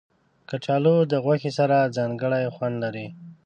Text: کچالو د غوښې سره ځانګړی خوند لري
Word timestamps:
کچالو 0.49 0.95
د 1.11 1.13
غوښې 1.23 1.51
سره 1.59 1.77
ځانګړی 1.97 2.43
خوند 2.55 2.75
لري 2.83 3.07